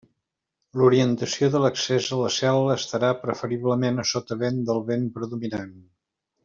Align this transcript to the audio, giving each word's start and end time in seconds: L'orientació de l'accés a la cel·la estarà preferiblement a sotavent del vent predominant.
L'orientació 0.79 1.49
de 1.55 1.61
l'accés 1.65 2.07
a 2.17 2.19
la 2.21 2.33
cel·la 2.37 2.79
estarà 2.81 3.13
preferiblement 3.27 4.05
a 4.05 4.09
sotavent 4.15 4.63
del 4.71 4.83
vent 4.93 5.09
predominant. 5.19 5.81